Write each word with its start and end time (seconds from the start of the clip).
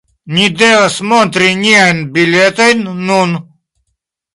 Ni 0.37 0.45
devas 0.61 0.95
montri 1.11 1.53
niajn 1.61 2.03
biletojn 2.19 2.87
nun. 3.07 3.41